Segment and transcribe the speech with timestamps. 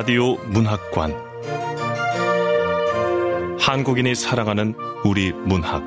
[0.00, 1.14] 라디오 문학관
[3.60, 5.82] 한국인이 사랑하는 우리 문학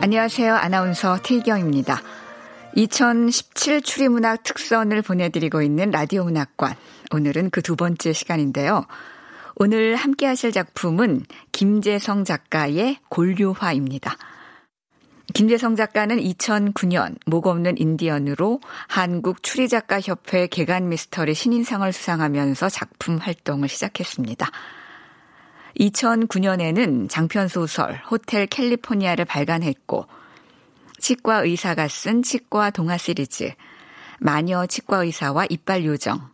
[0.00, 0.54] 안녕하세요.
[0.54, 2.00] 아나운서 태경입니다.
[2.76, 6.76] 2017 추리문학 특선을 보내드리고 있는 라디오 문학관.
[7.12, 8.86] 오늘은 그 두 번째 시간인데요.
[9.56, 14.16] 오늘 함께 하실 작품은 김재성 작가의 골류화입니다.
[15.34, 23.68] 김재성 작가는 2009년 목 없는 인디언으로 한국 추리작가 협회 개간 미스터리 신인상을 수상하면서 작품 활동을
[23.68, 24.48] 시작했습니다.
[25.80, 30.06] 2009년에는 장편 소설 호텔 캘리포니아를 발간했고
[31.00, 33.52] 치과 의사가 쓴 치과 동화 시리즈
[34.20, 36.30] 마녀 치과 의사와 이빨 요정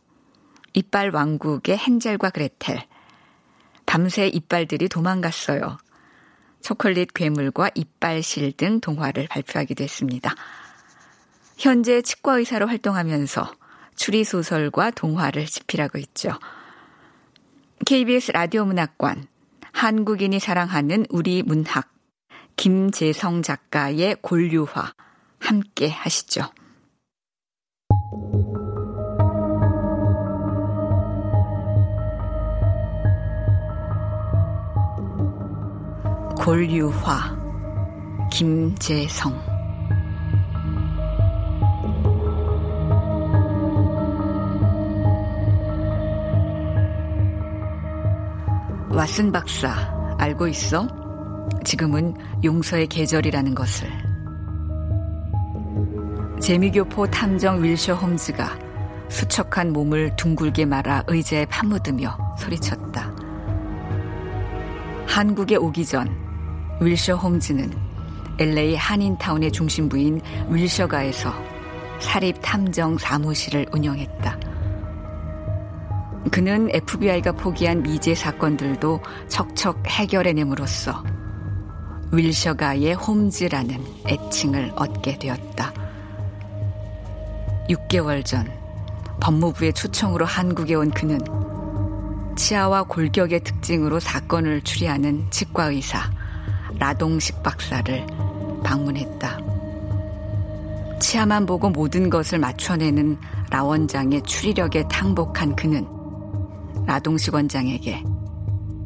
[0.74, 2.86] 이빨 왕국의 헨젤과 그레텔
[3.86, 5.78] 밤새 이빨들이 도망갔어요.
[6.62, 10.34] 초콜릿 괴물과 이빨실 등 동화를 발표하기도 했습니다.
[11.56, 13.52] 현재 치과 의사로 활동하면서
[13.96, 16.38] 추리소설과 동화를 집필하고 있죠.
[17.84, 19.26] KBS 라디오 문학관,
[19.72, 21.92] 한국인이 사랑하는 우리 문학,
[22.56, 24.92] 김재성 작가의 골류화,
[25.38, 26.50] 함께 하시죠.
[36.40, 37.36] 골류화,
[38.32, 39.30] 김재성
[48.88, 50.88] 왓슨 박사, 알고 있어?
[51.62, 53.90] 지금은 용서의 계절이라는 것을.
[56.40, 58.58] 재미교포 탐정 윌셔 홈즈가
[59.10, 63.12] 수척한 몸을 둥글게 말아 의자에 파묻으며 소리쳤다.
[65.06, 66.29] 한국에 오기 전
[66.80, 67.70] 윌셔 홈즈는
[68.38, 71.30] LA 한인타운의 중심부인 윌셔가에서
[72.00, 74.38] 사립 탐정 사무실을 운영했다.
[76.32, 81.04] 그는 FBI가 포기한 미제 사건들도 척척 해결해냄으로써
[82.12, 85.74] 윌셔가의 홈즈라는 애칭을 얻게 되었다.
[87.68, 88.50] 6개월 전
[89.20, 91.20] 법무부의 초청으로 한국에 온 그는
[92.36, 96.10] 치아와 골격의 특징으로 사건을 추리하는 치과 의사
[96.78, 98.06] 라동식 박사를
[98.64, 99.38] 방문했다.
[101.00, 103.18] 치아만 보고 모든 것을 맞춰내는
[103.50, 105.86] 라 원장의 추리력에 탕복한 그는
[106.86, 108.02] 라동식 원장에게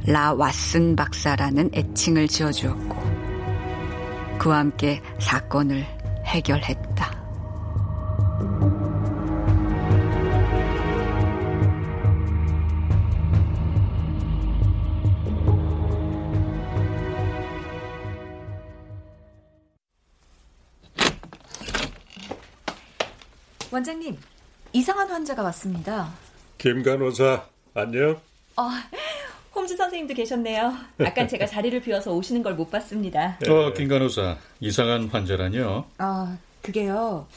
[0.06, 2.96] 라 왓슨 박사라는 애칭을 지어주었고
[4.38, 5.84] 그와 함께 사건을
[6.24, 7.23] 해결했다.
[23.84, 24.16] 원장님,
[24.72, 26.10] 이상한 환자가 왔습니다.
[26.56, 28.18] 김 간호사, 안녕?
[28.56, 28.70] 어,
[29.54, 30.72] 홈즈 선생님도 계셨네요.
[31.00, 33.38] 아까 제가 자리를 비워서 오시는 걸 못 봤습니다.
[33.46, 35.84] 어, 김 간호사, 이상한 환자라뇨?
[35.98, 37.28] 아, 그게요.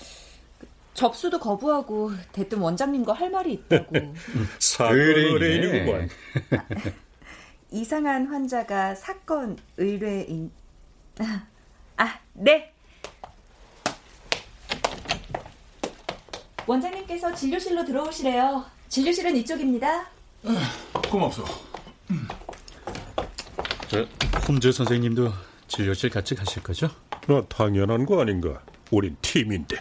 [0.93, 4.13] 접수도 거부하고 대뜸 원장님과 할 말이 있다고.
[4.59, 6.09] 사건 의뢰인이구만.
[7.71, 10.49] 이상한 환자가 사건 의뢰인.
[11.97, 12.71] 아, 네.
[16.67, 18.63] 원장님께서 진료실로 들어오시래요.
[18.89, 20.05] 진료실은 이쪽입니다.
[21.09, 21.43] 고맙소.
[23.87, 24.05] 저
[24.47, 25.31] 홈즈 선생님도
[25.67, 26.89] 진료실 같이 가실 거죠?
[27.25, 28.61] 나 당연한 거 아닌가?
[28.91, 29.77] 우린 팀인데.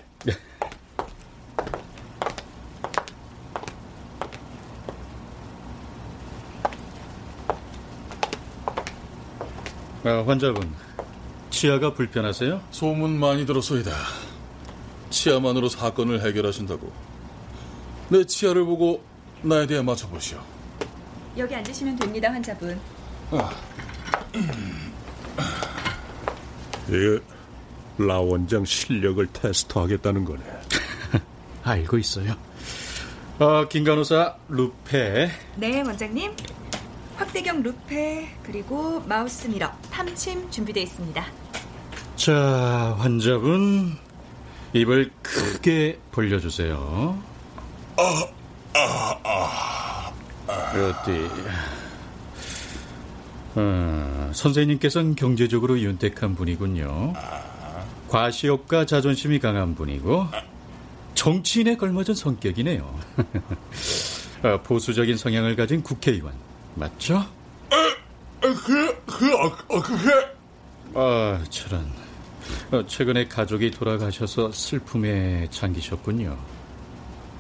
[10.05, 10.73] 아, 환자분,
[11.51, 12.63] 치아가 불편하세요?
[12.71, 13.91] 소문 많이 들었소이다.
[15.17, 16.93] 치아만으로 사건을 해결하신다고.
[18.11, 19.03] 내 치아를 보고
[19.43, 20.39] 나에 대해 맞춰보시오.
[21.39, 22.79] 여기 앉으시면 됩니다, 환자분.
[23.31, 23.51] 아.
[26.89, 30.43] 이라 원장 실력을 테스트하겠다는 거네.
[31.65, 32.37] 알고 있어요.
[33.39, 35.31] 어, 김 간호사 루페.
[35.57, 36.37] 네, 원장님.
[37.17, 41.25] 확대경 루페 그리고 마우스 미러, 탐침 준비되어 있습니다.
[42.17, 44.06] 자, 환자분
[44.77, 47.23] 입을 크게 벌려주세요.
[47.97, 48.27] 아,
[48.75, 50.13] 아, 아.
[50.49, 51.29] 어디?
[53.55, 57.15] 어, 선생님께서는 경제적으로 윤택한 분이군요.
[58.09, 60.27] 과시욕과 자존심이 강한 분이고
[61.15, 63.01] 정치인에 걸맞은 성격이네요.
[64.45, 66.35] 어, 보수적인 성향을 가진 국회의원
[66.75, 67.25] 맞죠?
[68.41, 70.11] 그, 그, 어, 그게.
[70.95, 72.06] 아, 저런.
[72.73, 76.37] 어, 최근에 가족이 돌아가셔서 슬픔에 잠기셨군요.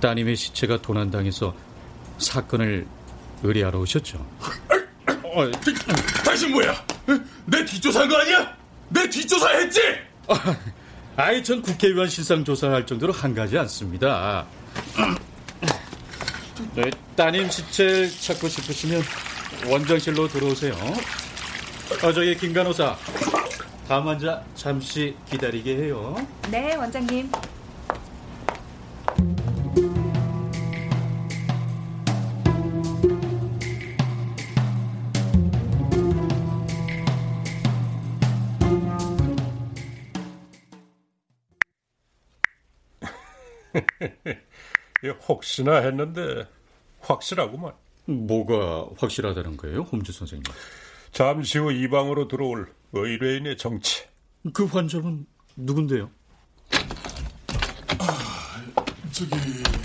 [0.00, 1.54] 따님의 시체가 도난당해서
[2.18, 2.86] 사건을
[3.42, 4.24] 의뢰하러 오셨죠.
[5.08, 5.50] 어,
[6.24, 6.84] 당신 뭐야?
[7.46, 8.56] 내 뒷조사한 거 아니야?
[8.88, 9.80] 내 뒷조사 했지?
[10.28, 10.56] 아,
[11.16, 14.46] 아이, 전 국회의원 실상 조사할 정도로 한가지 않습니다.
[16.74, 19.02] 네, 따님 시체를 찾고 싶으시면
[19.66, 20.74] 원장실로 들어오세요.
[22.02, 22.96] 어, 저기 김 간호사,
[23.88, 26.16] 다음 환자 잠시 기다리게 해요.
[26.50, 27.30] 네, 원장님.
[45.28, 46.46] 혹시나 했는데
[47.00, 47.72] 확실하구만.
[48.06, 50.44] 뭐가 확실하다는 거예요, 홈즈 선생님?
[51.12, 54.08] 잠시 후 이 방으로 들어올 의뢰인의 정체.
[54.52, 55.26] 그 환자분
[55.56, 56.10] 누군데요?
[59.12, 59.30] 저기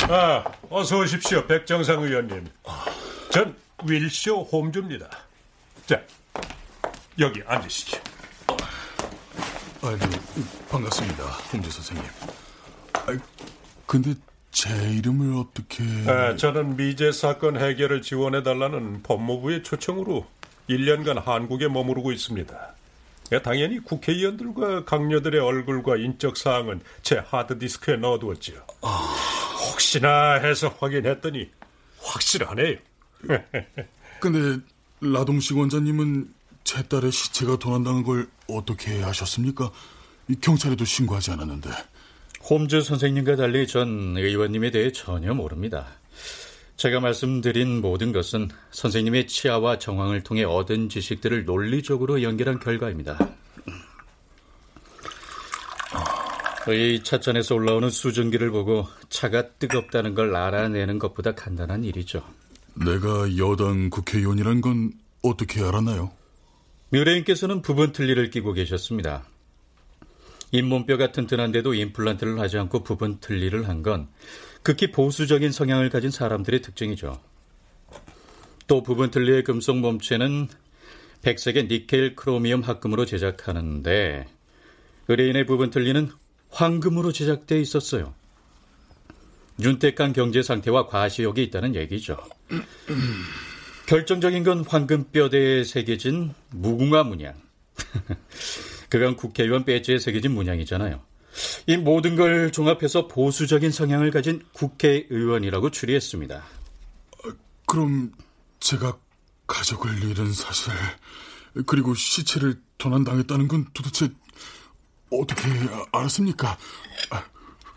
[0.09, 2.47] 아, 어서 오십시오, 백정상 의원님.
[3.31, 3.55] 전
[3.85, 5.09] 윌쇼 홈즈입니다.
[5.85, 6.01] 자,
[7.19, 7.97] 여기 앉으시죠.
[9.83, 9.99] 아니
[10.69, 11.23] 반갑습니다,
[11.53, 12.03] 홍재 선생님.
[12.93, 13.17] 아,
[13.87, 14.13] 근데
[14.51, 15.83] 제 이름을 어떻게?
[16.09, 20.27] 아, 저는 미제 사건 해결을 지원해달라는 법무부의 초청으로
[20.69, 22.75] 1년간 한국에 머무르고 있습니다.
[23.31, 28.61] 예, 당연히 국회의원들과 강녀들의 얼굴과 인적 사항은 제 하드디스크에 넣어두었지요.
[29.71, 31.49] 혹시나 해서 확인했더니
[31.99, 32.77] 확실하네요.
[34.19, 34.61] 근데
[34.99, 36.33] 라동식 원장님은
[36.63, 39.71] 제 딸의 시체가 도난당한 걸 어떻게 아셨습니까?
[40.41, 41.69] 경찰에도 신고하지 않았는데.
[42.49, 45.87] 홈즈 선생님과 달리 전 의원님에 대해 전혀 모릅니다.
[46.81, 53.19] 제가 말씀드린 모든 것은 선생님의 치아와 정황을 통해 얻은 지식들을 논리적으로 연결한 결과입니다.
[56.69, 62.23] 이 차전에서 올라오는 수증기를 보고 차가 뜨겁다는 걸 알아내는 것보다 간단한 일이죠.
[62.73, 64.91] 내가 여당 국회의원이란 건
[65.21, 66.11] 어떻게 알았나요?
[66.89, 69.21] 뮤레인께서는 부분 틀니를 끼고 계셨습니다.
[70.51, 74.07] 잇몸뼈가 튼튼한데도 임플란트를 하지 않고 부분 틀니를 한 건
[74.63, 77.19] 극히 보수적인 성향을 가진 사람들의 특징이죠.
[78.67, 80.47] 또 부분 틀니의 금속 몸체는
[81.23, 84.27] 백색의 니켈 크로미움 합금으로 제작하는데
[85.07, 86.09] 의뢰인의 부분 틀니는
[86.49, 88.13] 황금으로 제작돼 있었어요.
[89.59, 92.17] 윤택한 경제 상태와 과시욕이 있다는 얘기죠.
[93.87, 97.33] 결정적인 건 황금 뼈대에 새겨진 무궁화 문양.
[98.91, 101.01] 그건 국회의원 배지에 새겨진 문양이잖아요.
[101.65, 106.43] 이 모든 걸 종합해서 보수적인 성향을 가진 국회의원이라고 추리했습니다.
[107.65, 108.11] 그럼
[108.59, 108.99] 제가
[109.47, 110.73] 가족을 잃은 사실
[111.65, 114.09] 그리고 시체를 도난당했다는 건 도대체
[115.09, 115.43] 어떻게
[115.93, 116.57] 알았습니까?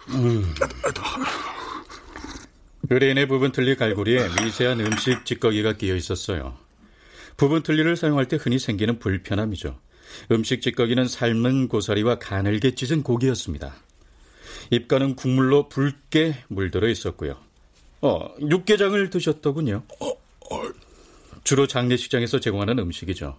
[0.08, 0.52] 음.
[2.90, 6.58] 의뢰인의 부분 틀니 갈고리에 미세한 음식 찌꺼기가 끼어 있었어요.
[7.36, 9.78] 부분 틀니를 사용할 때 흔히 생기는 불편함이죠.
[10.30, 13.74] 음식 찌꺼기는 삶은 고사리와 가늘게 찢은 고기였습니다.
[14.70, 17.36] 입가는 국물로 붉게 물들어 있었고요.
[18.00, 19.82] 어, 육개장을 드셨더군요.
[21.42, 23.38] 주로 장례식장에서 제공하는 음식이죠.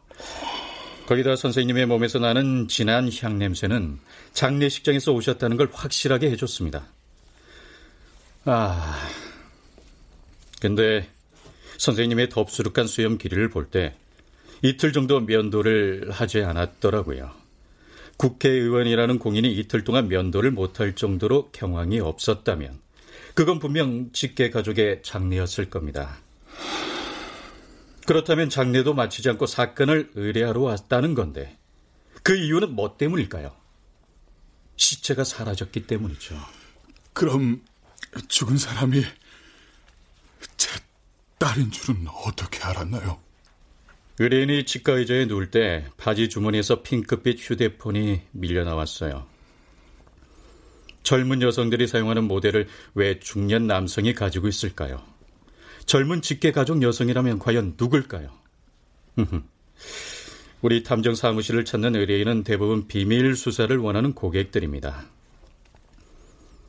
[1.07, 3.99] 거기다 선생님의 몸에서 나는 진한 향 냄새는
[4.33, 6.87] 장례식장에서 오셨다는 걸 확실하게 해줬습니다.
[8.45, 9.07] 아,
[10.61, 11.09] 근데
[11.77, 13.95] 선생님의 덥수룩한 수염 길이를 볼 때
[14.61, 17.31] 이틀 정도 면도를 하지 않았더라고요.
[18.17, 22.79] 국회의원이라는 공인이 이틀 동안 면도를 못할 정도로 경황이 없었다면
[23.33, 26.17] 그건 분명 직계 가족의 장례였을 겁니다.
[28.05, 31.57] 그렇다면 장례도 마치지 않고 사건을 의뢰하러 왔다는 건데
[32.23, 33.55] 그 이유는 뭐 때문일까요?
[34.77, 36.35] 시체가 사라졌기 때문이죠.
[37.13, 37.61] 그럼
[38.27, 39.03] 죽은 사람이
[40.57, 40.69] 제
[41.37, 43.24] 딸인 줄은 어떻게 알았나요?
[44.17, 49.25] 의뢰인이 치과 의자에 누울 때 바지 주머니에서 핑크빛 휴대폰이 밀려 나왔어요.
[51.03, 55.01] 젊은 여성들이 사용하는 모델을 왜 중년 남성이 가지고 있을까요?
[55.85, 58.29] 젊은 직계 가족 여성이라면 과연 누굴까요?
[60.61, 65.05] 우리 탐정 사무실을 찾는 의뢰인은 대부분 비밀 수사를 원하는 고객들입니다.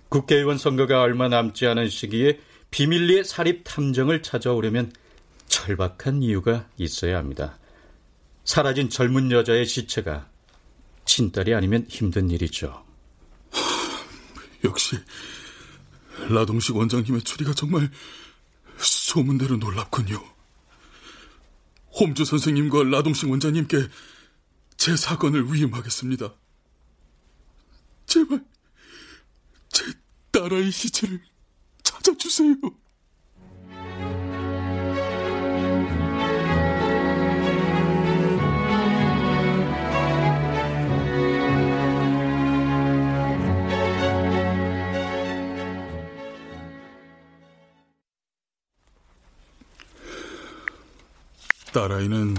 [0.08, 4.92] 국회의원 선거가 얼마 남지 않은 시기에 비밀리에 사립 탐정을 찾아오려면
[5.48, 7.58] 절박한 이유가 있어야 합니다.
[8.44, 10.28] 사라진 젊은 여자의 시체가
[11.04, 12.84] 친딸이 아니면 힘든 일이죠.
[14.64, 14.96] 역시
[16.28, 17.90] 라동식 원장님의 추리가 정말
[18.78, 20.22] 소문대로 놀랍군요.
[21.98, 23.88] 홈즈 선생님과 라동식 원장님께
[24.76, 26.34] 제 사건을 위임하겠습니다.
[28.06, 28.44] 제발
[29.70, 29.84] 제
[30.30, 31.20] 딸아이 시체를
[31.82, 32.56] 찾아주세요.
[51.76, 52.36] 딸아이는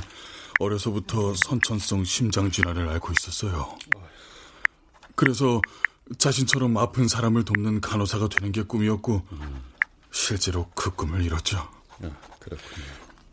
[0.59, 3.77] 어려서부터 선천성 심장 질환을 앓고 있었어요.
[5.13, 5.61] 그래서
[6.17, 9.27] 자신처럼 아픈 사람을 돕는 간호사가 되는 게 꿈이었고
[10.11, 11.69] 실제로 그 꿈을 이뤘죠.
[12.39, 12.85] 그렇군요.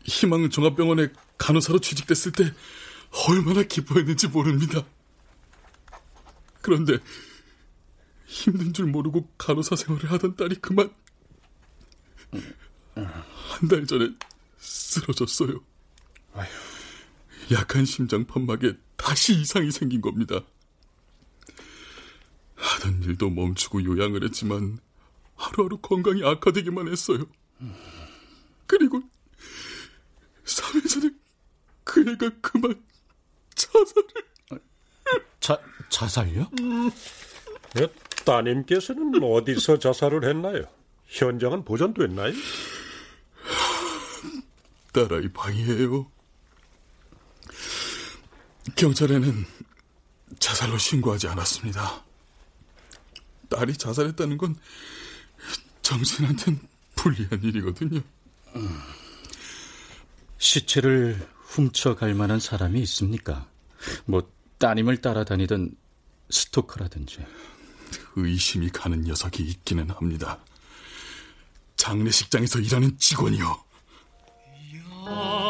[0.03, 1.07] 희망 종합병원에
[1.39, 2.53] 간호사로 취직됐을 때
[3.27, 4.85] 얼마나 기뻐했는지 모릅니다.
[6.61, 6.99] 그런데
[8.27, 10.93] 힘든 줄 모르고 간호사 생활을 하던 딸이 그만
[12.93, 14.09] 한 달 전에
[14.59, 15.61] 쓰러졌어요.
[17.51, 20.41] 약한 심장 판막에 다시 이상이 생긴 겁니다.
[22.55, 24.79] 하던 일도 멈추고 요양을 했지만
[25.35, 27.25] 하루하루 건강이 악화되기만 했어요.
[28.67, 29.01] 그리고
[30.45, 31.11] 3일 전에
[31.83, 32.83] 그 애가 그만
[33.53, 34.61] 자살을.
[35.39, 36.49] 자, 자살요?
[37.77, 37.87] 예,
[38.25, 40.63] 따님께서는 어디서 자살을 했나요?
[41.05, 42.33] 현장은 보존됐나요?
[44.91, 46.09] 딸아이 방이에요.
[48.75, 49.45] 경찰에는
[50.39, 52.03] 자살로 신고하지 않았습니다.
[53.49, 54.55] 딸이 자살했다는 건
[55.81, 56.59] 정신한텐
[56.95, 58.01] 불리한 일이거든요.
[60.37, 63.47] 시체를 훔쳐갈 만한 사람이 있습니까?
[64.05, 65.75] 뭐 따님을 따라다니던
[66.29, 67.25] 스토커라든지.
[68.15, 70.39] 의심이 가는 녀석이 있기는 합니다.
[71.75, 73.63] 장례식장에서 일하는 직원이요.
[75.07, 75.44] 야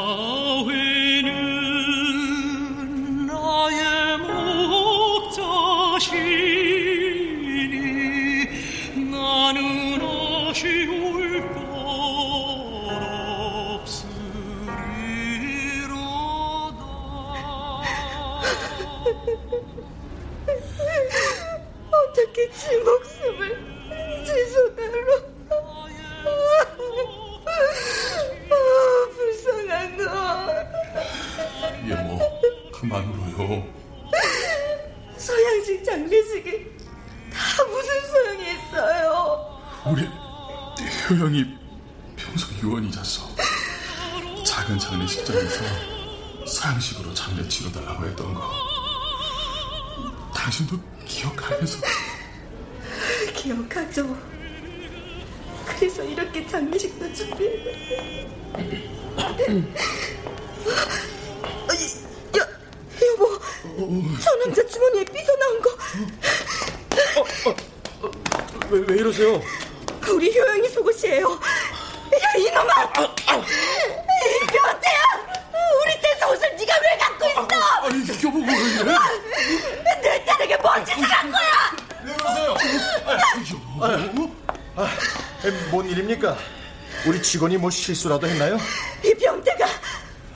[87.35, 88.57] 직원이 뭐 실수라도 했나요?
[89.03, 89.65] 이 병태가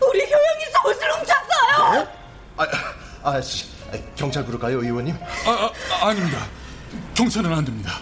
[0.01, 2.07] 우리 효영이 속옷을 훔쳤어요
[2.57, 2.67] 아,
[3.23, 5.15] 아, 씨, 아, 경찰 부를까요, 의원님?
[5.45, 6.45] 아, 아, 아, 아닙니다.
[7.15, 8.01] 경찰은 안 됩니다.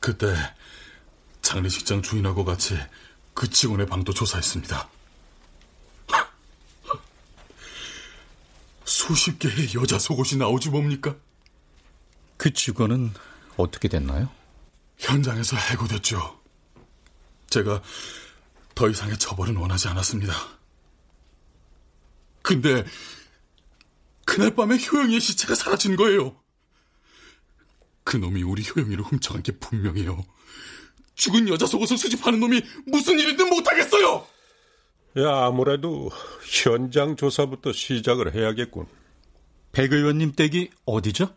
[0.00, 0.34] 그때
[1.48, 2.78] 장례식장 주인하고 같이
[3.32, 4.86] 그 직원의 방도 조사했습니다.
[8.84, 11.16] 수십 개의 여자 속옷이 나오지 뭡니까?
[12.36, 13.14] 그 직원은
[13.56, 14.30] 어떻게 됐나요?
[14.98, 16.38] 현장에서 해고됐죠.
[17.48, 17.82] 제가
[18.74, 20.34] 더 이상의 처벌은 원하지 않았습니다.
[22.42, 22.84] 근데
[24.26, 26.36] 그날 밤에 효영이의 시체가 사라진 거예요.
[28.04, 30.26] 그놈이 우리 효영이를 훔쳐간 게 분명해요.
[31.18, 34.26] 죽은 여자 속옷을 수집하는 놈이 무슨 일이든 못하겠어요!
[35.18, 36.10] 야, 아무래도
[36.46, 38.86] 현장 조사부터 시작을 해야겠군.
[39.72, 41.34] 백 의원님 댁이 어디죠?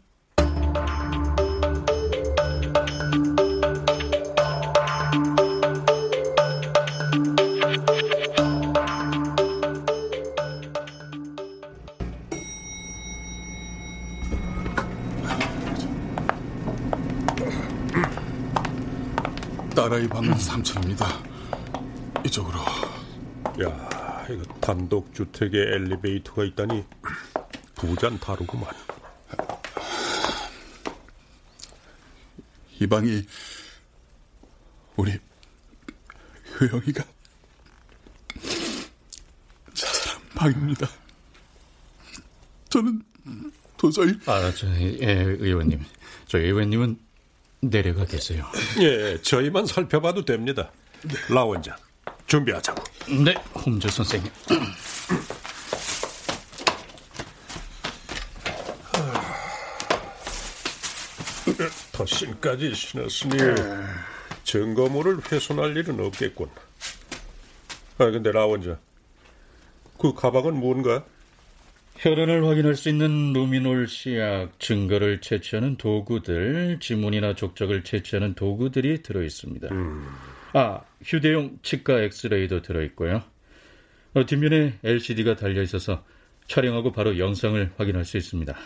[20.35, 22.25] 3층입니다.
[22.25, 22.59] 이쪽으로.
[23.63, 26.83] 야, 이거 단독 주택에 엘리베이터가 있다니
[27.75, 28.69] 부잔 다르구만.
[32.79, 33.25] 이 방이
[34.95, 35.19] 우리
[36.59, 37.03] 효영이가
[39.73, 40.87] 자살한 방입니다.
[42.69, 43.03] 저는
[43.77, 45.83] 도저히 아, 저, 예, 의원님.
[46.27, 46.99] 저 의원님은
[47.61, 48.45] 내려가 계세요.
[48.79, 50.71] 예, 저희만 살펴봐도 됩니다.
[51.29, 51.75] 라 원장,
[52.27, 52.83] 준비하자고.
[53.23, 53.33] 네,
[53.65, 54.31] 홈즈 선생님.
[61.91, 63.37] 덧신까지 신었으니
[64.43, 66.49] 증거물을 훼손할 일은 없겠군.
[67.99, 68.79] 아, 근데 라 원장,
[69.99, 71.05] 그 가방은 뭔가?
[72.01, 79.67] 혈흔을 확인할 수 있는 루미놀 씨약, 증거를 채취하는 도구들, 지문이나 족적을 채취하는 도구들이 들어 있습니다.
[80.53, 83.21] 아, 휴대용 치과 엑스레이도 들어 있고요.
[84.15, 86.03] 어, 뒷면에 LCD가 달려 있어서
[86.47, 88.57] 촬영하고 바로 영상을 확인할 수 있습니다.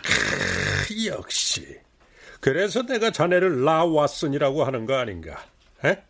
[1.06, 1.76] 역시.
[2.40, 5.44] 그래서 내가 자네를 라왓슨이라고 하는 거 아닌가?
[5.84, 6.02] 에?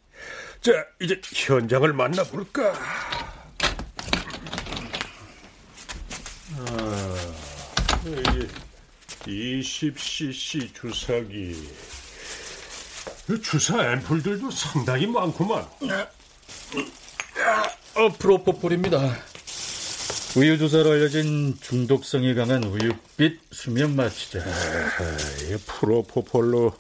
[0.61, 2.73] 자, 이제 현장을 만나볼까?
[6.59, 7.06] 아,
[9.27, 11.69] 20cc 주사기.
[13.29, 15.67] 이 주사 앰플들도 상당히 많구만.
[17.97, 19.17] 어, 프로포폴입니다.
[20.37, 24.39] 우유 조사로 알려진 중독성이 강한 우유빛 수면 마취제.
[24.39, 26.75] 에이, 프로포폴로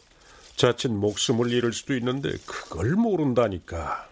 [0.57, 4.09] 자칫 목숨을 잃을 수도 있는데 그걸 모른다니까.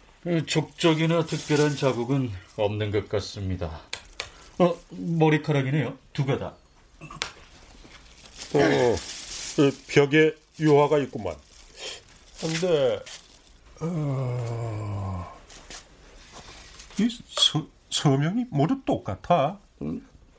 [0.47, 3.83] 족적이나 특별한 자국은 없는 것 같습니다.
[4.59, 5.99] 어, 머리카락이네요.
[6.15, 6.64] 두 가닥.
[8.55, 8.97] 어,
[9.59, 11.35] 이 벽에 유화가 있구만.
[12.41, 13.03] 근데
[13.81, 15.37] 어,
[16.99, 19.59] 이 서, 서명이 모두 똑같아.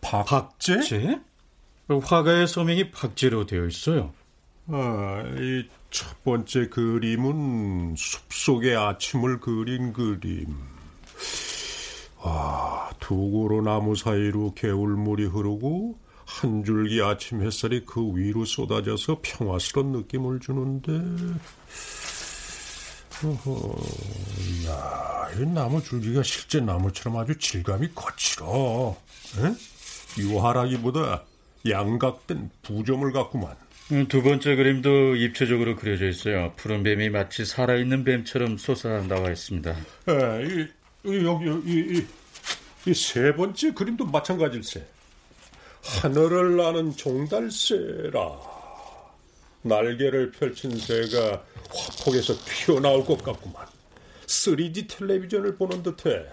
[0.01, 0.81] 박제?
[0.81, 1.19] 제?
[1.87, 4.13] 화가의 서명이 박제로 되어 있어요.
[4.67, 10.53] 아, 이 첫 번째 그림은 숲속의 아침을 그린 그림.
[12.19, 19.91] 아, 두 고로 나무 사이로 개울물이 흐르고 한 줄기 아침 햇살이 그 위로 쏟아져서 평화스러운
[19.91, 20.91] 느낌을 주는데.
[23.23, 23.75] 어허,
[24.67, 28.97] 야, 이 나무 줄기가 실제 나무처럼 아주 질감이 거칠어.
[29.39, 30.21] 에?
[30.21, 31.23] 유화라기보다
[31.69, 33.55] 양각된 부점을 갖구만.
[33.91, 36.53] 음, 두 번째 그림도 입체적으로 그려져 있어요.
[36.55, 39.71] 푸른 뱀이 마치 살아있는 뱀처럼 솟아 나와 있습니다.
[39.71, 40.67] 에, 이,
[41.05, 42.05] 이, 여기, 이, 이,
[42.89, 44.85] 이 세 번째 그림도 마찬가지일세.
[45.85, 48.31] 하늘을 나는 종달새라.
[49.61, 51.43] 날개를 펼친 새가
[51.73, 53.65] 화폭에서 튀어나올 것 같구만.
[54.25, 56.25] 3D 텔레비전을 보는 듯해.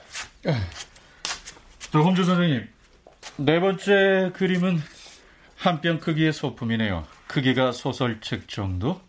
[1.90, 2.66] 저 홈즈 선생님,
[3.36, 4.78] 네 번째 그림은
[5.56, 7.06] 한 뼘 크기의 소품이네요.
[7.28, 9.00] 크기가 소설책 정도?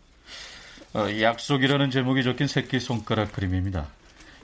[0.94, 3.88] 어, 약속이라는 제목이 적힌 새끼 손가락 그림입니다.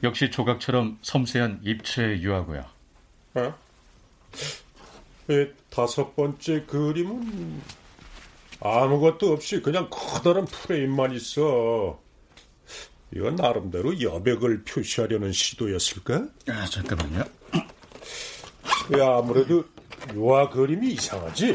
[0.02, 2.64] 역시 조각처럼 섬세한 입체 유화고요.
[3.34, 3.54] 어?
[5.28, 7.62] 이 다섯 번째 그림은
[8.61, 11.98] 아무것도 없이 그냥 커다란 프레임만 있어.
[13.14, 16.26] 이건 나름대로 여백을 표시하려는 시도였을까?
[16.48, 17.20] 아, 잠깐만요.
[18.98, 19.64] 야, 아무래도
[20.12, 21.54] 유화 그림이 이상하지?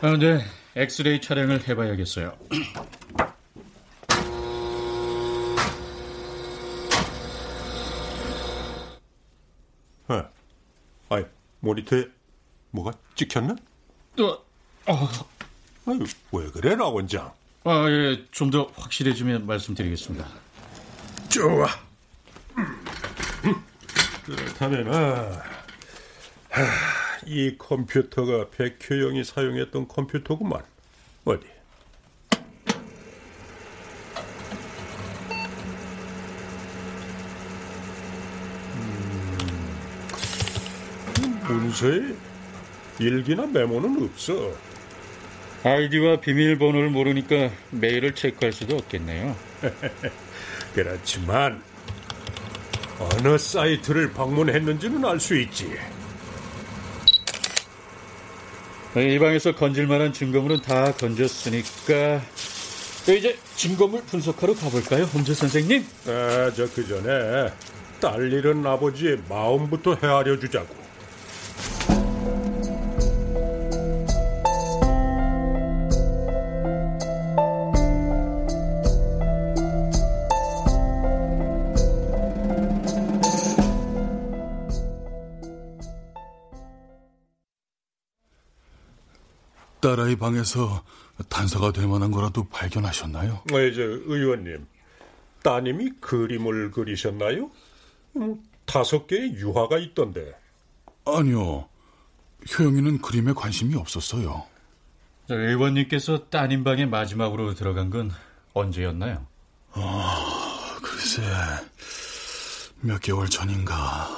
[0.00, 0.40] 아, 네.
[0.76, 2.36] 엑스레이 촬영을 해봐야겠어요.
[10.08, 10.22] 어.
[11.10, 11.24] 아이,
[11.60, 12.17] 모니터에
[12.70, 13.56] 뭐가 찍혔나?
[14.20, 14.38] 어,
[14.86, 15.08] 어.
[15.86, 17.32] 아유, 왜 그래, 나 원장?
[17.64, 20.26] 아, 예, 좀 더 확실해지면 말씀드리겠습니다.
[21.28, 21.66] 좋아.
[24.24, 25.42] 그렇다면, 아,
[26.50, 26.62] 하,
[27.26, 30.62] 이 컴퓨터가 백효영이 사용했던 컴퓨터구만.
[31.24, 31.46] 어디?
[41.20, 42.14] 음, 문서에
[42.98, 44.52] 일기나 메모는 없어.
[45.64, 49.36] 아이디와 비밀번호를 모르니까 메일을 체크할 수도 없겠네요.
[50.74, 51.62] 그렇지만
[52.98, 55.70] 어느 사이트를 방문했는지는 알 수 있지.
[58.96, 62.20] 이 방에서 건질만한 증거물은 다 건졌으니까
[63.16, 65.84] 이제 증거물 분석하러 가볼까요, 홈즈 선생님?
[66.06, 67.52] 아, 저 그 전에
[68.00, 70.87] 딸 잃은 아버지의 마음부터 헤아려 주자고.
[89.88, 90.84] 딸아이 방에서
[91.30, 93.42] 단서가 될 만한 거라도 발견하셨나요?
[93.50, 94.66] 어, 이제 의원님,
[95.42, 97.50] 따님이 그림을 그리셨나요?
[98.16, 100.34] 음, 다섯 개의 유화가 있던데.
[101.06, 101.68] 아니요.
[102.58, 104.44] 효영이는 그림에 관심이 없었어요.
[105.30, 108.10] 의원님께서 따님 방에 마지막으로 들어간 건
[108.52, 109.26] 언제였나요?
[109.72, 111.22] 아, 글쎄,
[112.82, 114.08] 몇 개월 전인가.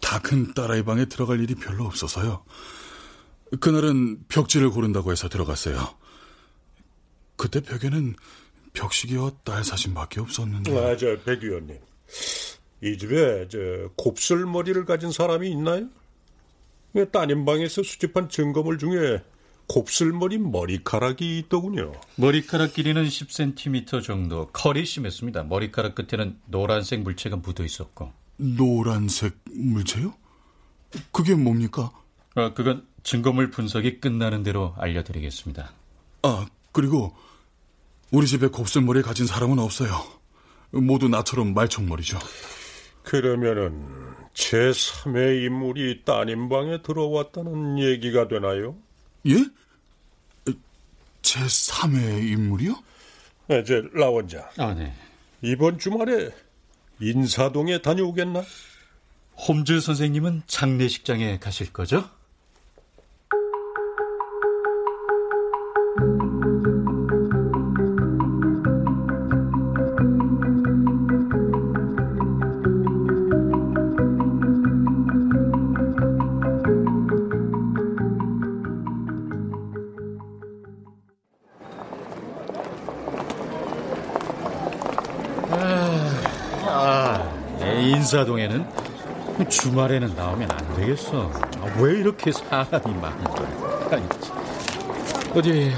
[0.00, 2.44] 다 큰 딸아이 방에 들어갈 일이 별로 없어서요.
[3.60, 5.94] 그날은 벽지를 고른다고 해서 들어갔어요.
[7.36, 8.14] 그때 벽에는
[8.72, 10.76] 벽시계와 딸 사진밖에 없었는데.
[10.78, 11.78] 아, 저, 백 의원님.
[12.82, 13.58] 이 집에, 저,
[13.96, 15.88] 곱슬머리를 가진 사람이 있나요?
[17.12, 19.22] 따님 방에서 수집한 증거물 중에
[19.68, 21.92] 곱슬머리 머리카락이 있더군요.
[22.16, 25.44] 머리카락 길이는 10cm 정도, 컬이 심했습니다.
[25.44, 28.12] 머리카락 끝에는 노란색 물체가 묻어 있었고.
[28.36, 30.14] 노란색 물체요?
[31.12, 31.90] 그게 뭡니까?
[32.34, 35.70] 아, 그건 증거물 분석이 끝나는 대로 알려드리겠습니다.
[36.22, 37.16] 아, 그리고
[38.10, 39.92] 우리 집에 곱슬머리 가진 사람은 없어요.
[40.72, 42.18] 모두 나처럼 말총머리죠.
[43.04, 43.86] 그러면은
[44.34, 48.76] 제3의 인물이 따님 방에 들어왔다는 얘기가 되나요?
[49.28, 49.36] 예?
[51.22, 52.74] 제3의 인물이요?
[53.46, 54.44] 네, 제 라원장.
[54.58, 54.92] 아, 네.
[55.42, 56.30] 이번 주말에
[57.00, 58.42] 인사동에 다녀오겠나?
[59.46, 62.15] 홈즈 선생님은 장례식장에 가실 거죠?
[88.06, 88.64] 인사동에는
[89.50, 91.28] 주말에는 나오면 안 되겠어.
[91.34, 94.08] 아, 왜 이렇게 사람이 많은 거야?
[95.34, 95.72] 어디,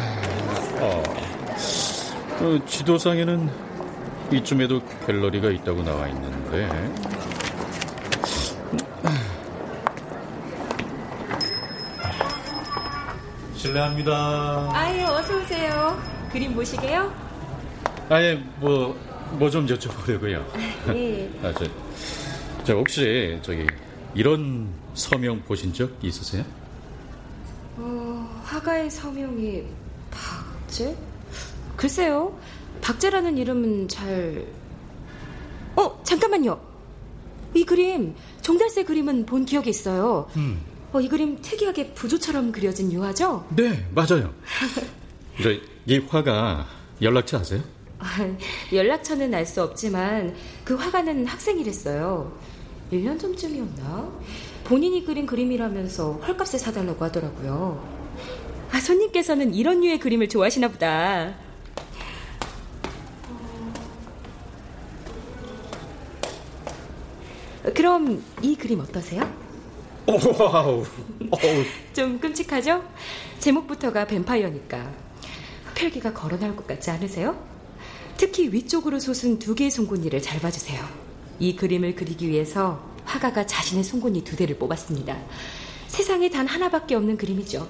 [0.78, 1.02] 어,
[2.40, 3.50] 어, 지도상에는
[4.30, 6.68] 이쯤에도 갤러리가 있다고 나와 있는데.
[13.54, 14.68] 실례합니다.
[14.72, 15.98] 아유, 어서 오세요.
[16.30, 17.12] 그림 보시게요?
[18.08, 18.96] 아예, 뭐,
[19.32, 20.42] 뭐 좀 여쭤보려고요.
[20.94, 21.30] 예.
[21.42, 21.64] 아, 저,
[22.68, 23.66] 저 혹시 저기
[24.14, 26.44] 이런 서명 보신 적 있으세요?
[27.78, 29.64] 어, 화가의 서명이
[30.10, 30.94] 박재?
[31.78, 32.38] 글쎄요.
[32.82, 34.44] 박재라는 이름은 잘...
[35.76, 36.60] 어, 잠깐만요.
[37.54, 40.28] 이 그림, 종달새 그림은 본 기억이 있어요.
[40.36, 40.60] 음.
[40.92, 43.46] 어, 이 그림 특이하게 부조처럼 그려진 유화죠?
[43.56, 44.34] 네, 맞아요.
[45.42, 45.52] 저,
[45.86, 46.66] 이 화가
[47.00, 47.62] 연락처 아세요?
[48.74, 52.57] 연락처는 알 수 없지만 그 화가는 학생이랬어요.
[52.92, 54.10] 1년 전쯤이었나?
[54.64, 57.98] 본인이 그린 그림이라면서 헐값에 사달라고 하더라고요.
[58.70, 61.34] 아, 손님께서는 이런 류의 그림을 좋아하시나 보다.
[67.74, 69.22] 그럼 이 그림 어떠세요?
[70.06, 70.84] wow.
[71.92, 72.82] 좀 끔찍하죠?
[73.38, 74.90] 제목부터가 뱀파이어니까.
[75.66, 77.38] 흡혈귀가 걸어 나올 것 같지 않으세요?
[78.16, 81.07] 특히 위쪽으로 솟은 두 개의 송곳니를 잘 봐주세요.
[81.38, 85.16] 이 그림을 그리기 위해서 화가가 자신의 송곳니 두 대를 뽑았습니다.
[85.86, 87.66] 세상에 단 하나밖에 없는 그림이죠.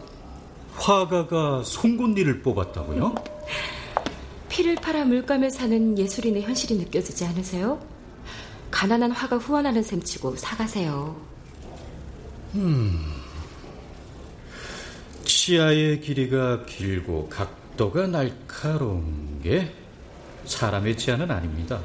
[0.75, 3.15] 화가가 송곳니를 뽑았다고요?
[4.49, 7.81] 피를 팔아 물감을 사는 예술인의 현실이 느껴지지 않으세요?
[8.71, 11.17] 가난한 화가 후원하는 셈치고 사가세요.
[12.55, 13.19] 음.
[15.25, 19.73] 치아의 길이가 길고 각도가 날카로운 게
[20.45, 21.81] 사람의 치아는 아닙니다.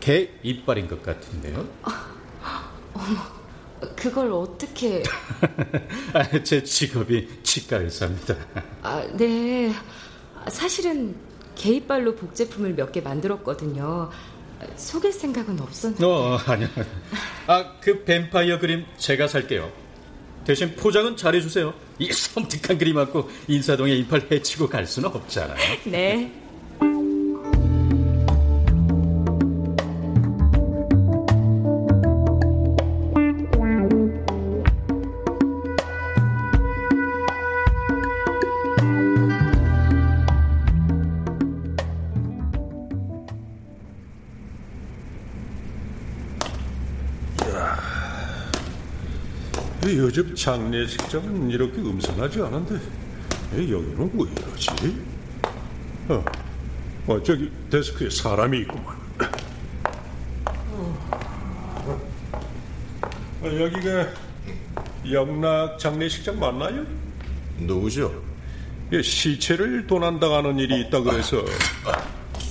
[0.00, 1.66] 개 이빨인 것 같은데요.
[2.94, 3.06] 어머,
[3.96, 5.02] 그걸 어떻게...
[6.12, 8.34] 아, 제 직업이 치과 의사입니다.
[8.82, 9.72] 아, 네.
[10.48, 11.14] 사실은
[11.54, 14.10] 개 이빨로 복제품을 몇 개 만들었거든요.
[14.76, 16.04] 속일 생각은 없었는데.
[16.04, 16.68] 어, 아니요.
[17.46, 19.70] 아, 그 뱀파이어 그림 제가 살게요.
[20.44, 21.74] 대신 포장은 잘해주세요.
[21.98, 25.58] 이 섬뜩한 그림 갖고 인사동에 이빨 해치고 갈 수는 없잖아요.
[25.84, 26.32] 네.
[49.96, 52.78] 요즘 장례식장은 이렇게 음산하지 않은데
[53.54, 54.96] 여기는 왜 이러지?
[56.08, 56.24] 어,
[57.06, 58.96] 어 저기 데스크에 사람이 있구만.
[63.40, 64.08] 어, 여기가
[65.10, 66.84] 영락 장례식장 맞나요?
[67.58, 68.22] 누구죠?
[68.92, 71.44] 예, 시체를 도난당하는 일이 있다 그래서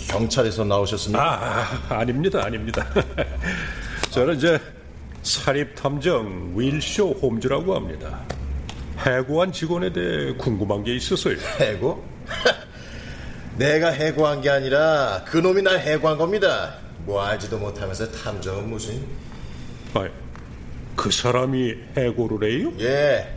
[0.08, 1.22] 경찰에서 나오셨습니까?
[1.24, 2.86] 아, 아 아닙니다, 아닙니다.
[4.12, 4.60] 저는 이제
[5.28, 8.24] 사립탐정 윌쇼 홈즈라고 합니다.
[9.06, 11.36] 해고한 직원에 대해 궁금한 게 있어서요.
[11.60, 12.02] 해고?
[13.58, 16.76] 내가 해고한 게 아니라 그놈이 날 해고한 겁니다.
[17.00, 19.06] 뭐 알지도 못하면서 탐정은 무슨?
[19.94, 20.08] 아,
[20.96, 22.72] 그 사람이 해고를 해요?
[22.80, 23.34] 예.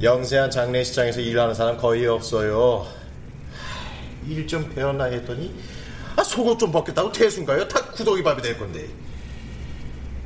[0.00, 2.86] 영세한 장례식장에서 일하는 사람 거의 없어요.
[4.28, 5.52] 일 좀 배웠나 했더니
[6.16, 7.66] 아, 속옷 좀 벗겠다고 태순가요?
[7.66, 8.86] 다 구더기 밥이 될 건데.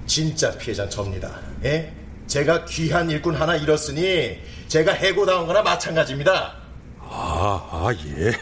[0.08, 1.38] 진짜 피해자는 접니다.
[1.64, 1.92] 예?
[2.26, 6.56] 제가 귀한 일꾼 하나 잃었으니 제가 해고당한 거나 마찬가지입니다.
[7.00, 8.32] 아, 아 예.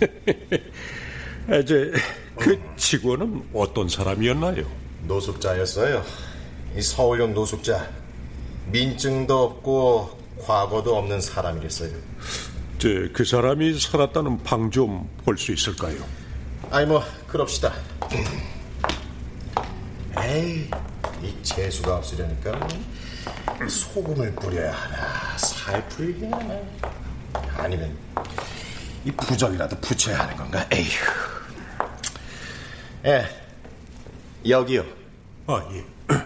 [1.60, 1.92] 이제
[2.36, 4.64] 그 직원은 어떤 사람이었나요?
[5.02, 6.02] 노숙자였어요.
[6.76, 7.88] 이 서울형 노숙자.
[8.72, 11.90] 민증도 없고 과거도 없는 사람이랬어요.
[12.78, 15.96] 저, 그 사람이 살았다는 방 좀 볼 수 있을까요?
[16.70, 17.72] 아니 뭐 그럽시다.
[20.26, 20.70] 에이,
[21.22, 22.66] 이 재수가 없으려니까
[23.68, 26.58] 소금을 뿌려야 하나, 살 풀려야 하나,
[27.58, 27.94] 아니면
[29.04, 30.66] 이 부적이라도 붙여야 하는 건가?
[30.72, 30.88] 에휴.
[33.04, 33.28] 예,
[34.48, 34.82] 여기요.
[35.46, 35.84] 아 예.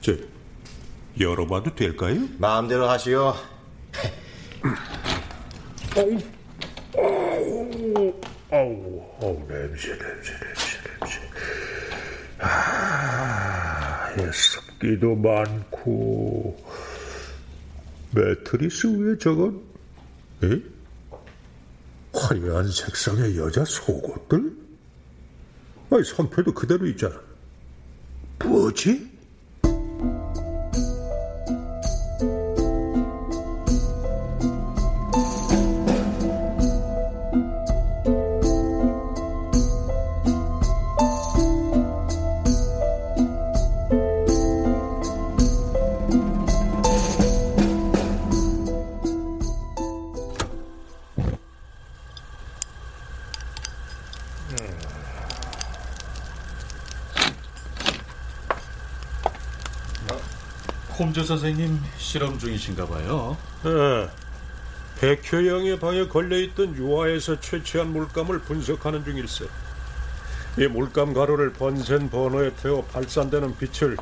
[0.00, 0.12] 저
[1.20, 2.26] 열어봐도 될까요?
[2.38, 3.34] 마음대로 하시오.
[8.50, 10.32] 아우, 냄새, 냄새, 냄새,
[11.00, 11.20] 냄새.
[12.38, 16.62] 아, 예, 습기도 많고.
[18.12, 19.60] 매트리스 위에 저건,
[20.44, 20.60] 에?
[22.12, 24.56] 화려한 색상의 여자 속옷들?
[25.90, 27.20] 아니, 선표도 그대로 있잖아.
[28.38, 29.13] 뭐지?
[61.24, 63.36] 선생님 실험 중이신가 봐요.
[63.66, 64.08] 예.
[65.00, 69.46] 백효영의 방에 걸려있던 유화에서 채취한 물감을 분석하는 중일세.
[70.58, 73.96] 이 물감 가루를 번센 버너에 태워 발산되는 빛을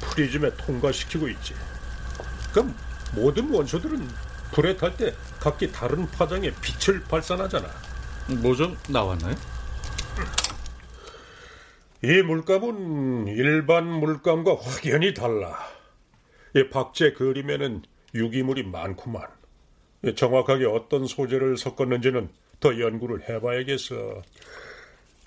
[0.00, 1.54] 프리즘에 통과시키고 있지.
[2.52, 2.74] 그럼
[3.12, 4.06] 모든 원소들은
[4.52, 7.68] 불에 탈 때 각기 다른 파장의 빛을 발산하잖아.
[8.42, 9.34] 뭐 좀 나왔나요?
[12.02, 15.73] 이 물감은 일반 물감과 확연히 달라.
[16.54, 17.82] 이 박제 그림에는
[18.14, 19.22] 유기물이 많구만.
[20.16, 22.28] 정확하게 어떤 소재를 섞었는지는
[22.60, 24.22] 더 연구를 해봐야겠어.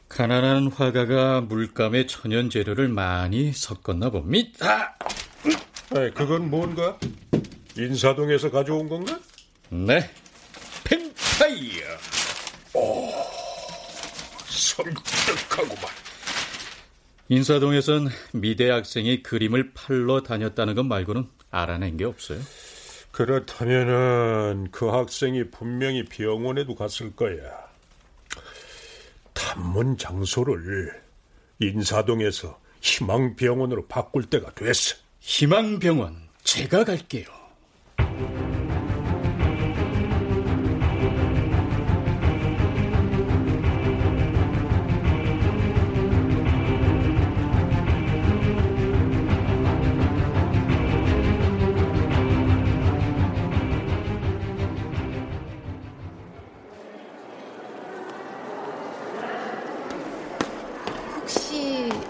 [0.07, 4.97] 가난한 화가가 물감에 천연 재료를 많이 섞었나 봅니다.
[5.89, 6.97] 아, 그건 뭔가?
[7.77, 9.19] 인사동에서 가져온 건가?
[9.69, 10.09] 네,
[10.85, 11.83] 펜파이어.
[12.73, 13.09] 오,
[14.47, 16.06] 섬뜩하구만.
[17.29, 22.39] 인사동에선 미대 학생이 그림을 팔러 다녔다는 것 말고는 알아낸 게 없어요.
[23.11, 27.67] 그렇다면은 그 학생이 분명히 병원에도 갔을 거야.
[29.33, 31.01] 탐문 장소를
[31.59, 34.95] 인사동에서 희망병원으로 바꿀 때가 됐어.
[35.19, 37.25] 희망병원, 제가 갈게요.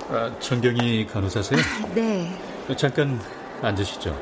[0.10, 1.60] 아, 천경이 간호사세요?
[1.94, 2.38] 네
[2.78, 3.20] 잠깐
[3.62, 4.18] 앉으시죠.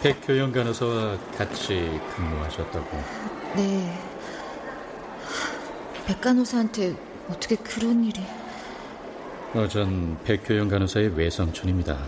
[0.00, 3.02] 백효영 간호사와 같이 근무하셨다고.
[3.56, 3.98] 네.
[6.06, 6.94] 백 간호사한테
[7.28, 8.22] 어떻게 그런 일이?
[9.54, 11.98] 어, 전 백효영 간호사의 외삼촌입니다.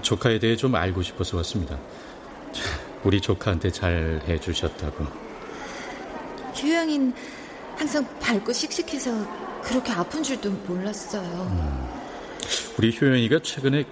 [0.00, 1.78] 조카에 대해 좀 알고 싶어서 왔습니다.
[3.04, 5.06] 우리 조카한테 잘 해주셨다고.
[12.76, 13.84] 우리 효연이가 최근에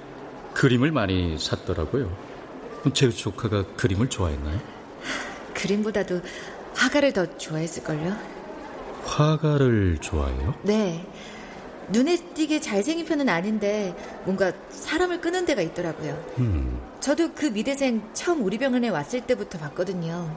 [0.55, 2.11] 그림을 많이 샀더라고요.
[2.93, 4.59] 제 조카가 그림을 좋아했나요?
[5.55, 6.21] 그림보다도
[6.75, 8.17] 화가를 더 좋아했을걸요?
[9.05, 10.55] 화가를 좋아해요?
[10.63, 11.07] 네.
[11.91, 13.95] 눈에 띄게 잘생긴 편은 아닌데
[14.25, 16.35] 뭔가 사람을 끄는 데가 있더라고요.
[16.39, 16.81] 음.
[16.99, 20.35] 저도 그 미대생 처음 우리 병원에 왔을 때부터 봤거든요.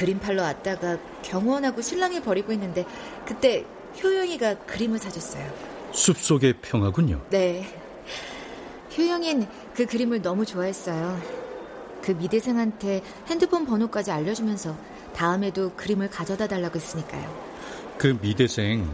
[0.00, 2.86] 그림 팔러 왔다가 경호원하고 신랑이 버리고 있는데
[3.26, 3.66] 그때
[4.02, 5.46] 효영이가 그림을 사줬어요.
[5.92, 7.20] 숲속의 평화군요.
[7.28, 7.68] 네.
[8.96, 11.20] 효영인 그 그림을 너무 좋아했어요.
[12.00, 14.74] 그 미대생한테 핸드폰 번호까지 알려주면서
[15.14, 17.50] 다음에도 그림을 가져다 달라고 했으니까요.
[17.98, 18.90] 그 미대생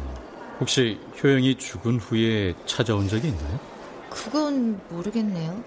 [0.58, 3.60] 혹시 효영이 죽은 후에 찾아온 적이 있나요?
[4.10, 5.62] 그건 모르겠네요.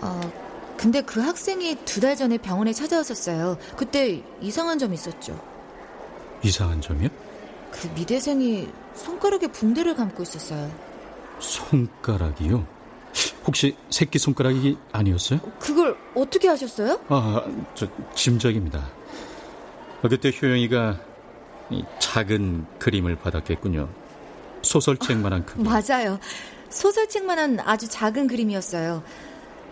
[0.00, 0.32] 아,
[0.80, 3.58] 근데 그 학생이 두 달 전에 병원에 찾아왔었어요.
[3.76, 5.38] 그때 이상한 점이 있었죠.
[6.42, 7.10] 이상한 점이요?
[7.70, 10.70] 그 미대생이 손가락에 붕대를 감고 있었어요.
[11.38, 12.66] 손가락이요?
[13.46, 15.40] 혹시 새끼 손가락이 아니었어요?
[15.58, 16.98] 그걸 어떻게 하셨어요?
[17.08, 18.88] 아, 저 짐작입니다.
[20.00, 20.98] 그때 효영이가
[21.98, 23.88] 작은 그림을 받았겠군요.
[24.62, 25.60] 소설책만한 크기.
[25.62, 26.18] 맞아요.
[26.70, 29.02] 소설책만한 아주 작은 그림이었어요.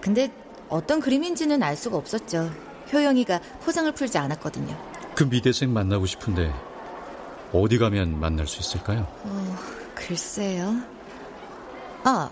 [0.02, 0.30] 근데
[0.68, 2.50] 어떤 그림인지는 알 수가 없었죠.
[2.92, 4.76] 효영이가 포장을 풀지 않았거든요.
[5.14, 6.52] 그 미대생 만나고 싶은데
[7.52, 9.06] 어디 가면 만날 수 있을까요?
[9.24, 9.56] 어,
[9.94, 10.76] 글쎄요.
[12.04, 12.30] 아,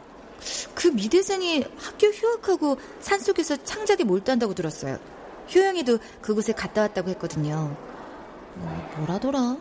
[0.74, 4.98] 그 미대생이 학교 휴학하고 산속에서 창작에 몰두한다고 들었어요.
[5.54, 7.76] 효영이도 그곳에 갔다 왔다고 했거든요.
[8.58, 9.56] 어, 뭐라더라?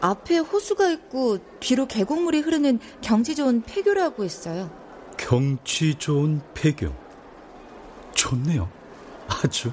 [0.00, 4.70] 앞에 호수가 있고 비로 계곡물이 흐르는 경치 좋은 폐교라고 했어요.
[5.16, 7.07] 경치 좋은 폐교.
[8.18, 8.68] 좋네요.
[9.28, 9.70] 아주.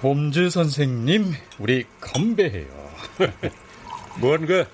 [0.00, 2.66] 홈즈 선생님, 우리 건배해요.
[4.20, 4.64] 뭔가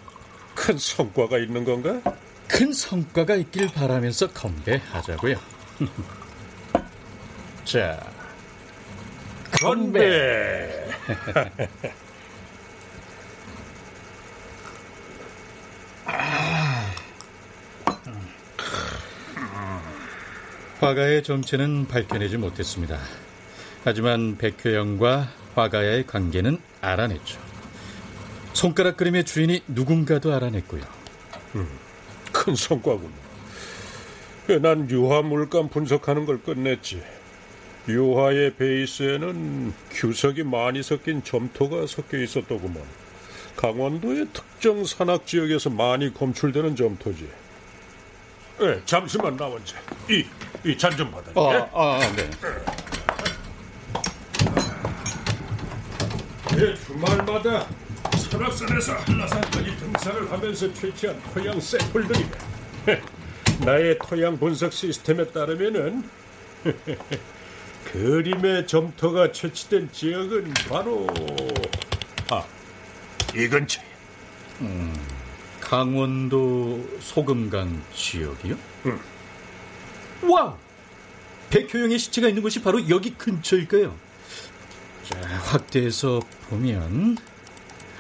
[0.54, 2.15] 큰 성과가 있는 건가?
[2.48, 5.36] 큰 성과가 있길 바라면서 건배하자고요.
[7.64, 8.00] 자,
[9.60, 10.70] 건배.
[20.80, 22.98] 화가의 정체는 밝혀내지 못했습니다.
[23.82, 27.40] 하지만 백효영과 화가의 관계는 알아냈죠.
[28.52, 30.82] 손가락 그림의 주인이 누군가도 알아냈고요.
[31.54, 31.68] 음,
[32.46, 33.12] 큰 성과군.
[34.62, 37.02] 난 유화 물감 분석하는 걸 끝냈지.
[37.88, 42.80] 유화의 베이스에는 규석이 많이 섞인 점토가 섞여 있었더구먼.
[43.56, 47.28] 강원도의 특정 산악 지역에서 많이 검출되는 점토지.
[48.60, 49.76] 네, 잠시만 나원자.
[50.08, 50.24] 이,
[50.64, 51.32] 이 잔 좀 받아.
[51.34, 52.30] 아, 아, 네.
[56.56, 57.66] 매 주말마다
[58.30, 62.30] 설악산에서 한라산까지 등산을 하면서 채취한 토양 샘플들이네.
[63.64, 66.08] 나의 토양 분석 시스템에 따르면은
[67.92, 71.06] 그림의 점토가 채취된 지역은 바로
[72.30, 72.44] 아
[73.36, 73.84] 이 근처에.
[74.62, 74.94] 음,
[75.60, 78.56] 강원도 소금강 지역이요?
[78.86, 79.00] 응.
[80.22, 80.54] wow!
[81.50, 83.94] 백효영의 시체가 있는 곳이 바로 여기 근처일까요?
[85.04, 87.18] 자, 확대해서 보면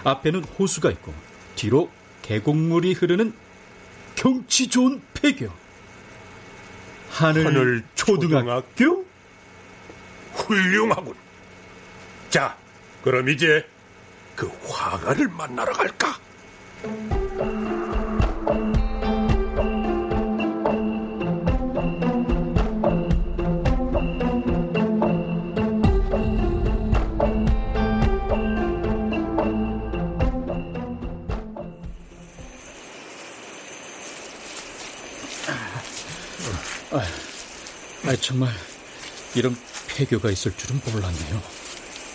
[0.06, 1.12] 앞에는 호수가 있고
[1.56, 1.90] 뒤로
[2.22, 3.34] 계곡물이 흐르는
[4.14, 5.48] 경치 좋은 폐교.
[7.10, 8.62] 하늘, 하늘 초등학교?
[8.74, 9.06] 초등학교?
[10.34, 11.14] 훌륭하군.
[12.30, 12.56] 자,
[13.02, 13.68] 그럼 이제
[14.36, 16.18] 그 화가를 만나러 갈까?
[38.26, 38.52] 정말
[39.36, 39.56] 이런
[39.86, 41.40] 폐교가 있을 줄은 몰랐네요.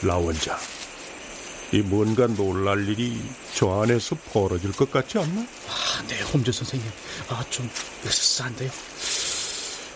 [0.01, 0.59] 라원자,
[1.71, 3.17] 이 뭔가 놀랄 일이
[3.55, 5.39] 저 안에서 벌어질 것 같지 않나?
[5.39, 6.91] 아, 네, 홈즈 선생님.
[7.29, 7.69] 아, 좀
[8.05, 8.69] 으스스한데요.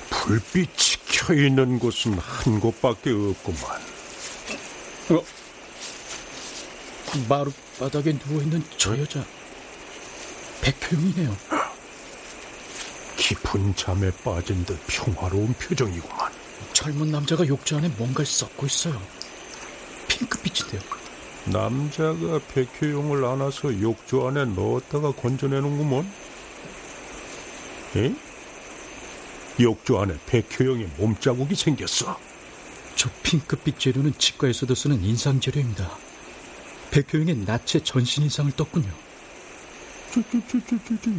[0.09, 0.67] 불빛이
[1.05, 3.81] 켜있는 곳은 한 곳밖에 없구만.
[5.09, 5.25] 어?
[7.27, 9.21] 마룻바닥에 누워있는 저 여자
[10.61, 11.64] 백효영이네요.
[13.25, 16.31] 깊은 잠에 빠진 듯 평화로운 표정이구만.
[16.73, 19.01] 젊은 남자가 욕조 안에 뭔가를 썩고 있어요.
[20.07, 20.79] 핑크빛인데요.
[21.45, 26.07] 남자가 백효용을 안아서 욕조 안에 넣었다가 건져내는구먼.
[27.95, 28.13] 에?
[29.59, 32.19] 욕조 안에 백효용의 몸자국이 생겼어.
[32.95, 35.97] 저 핑크빛 재료는 치과에서도 쓰는 인상 재료입니다.
[36.91, 39.04] 백효용의 나체 전신 인상을 떴군요.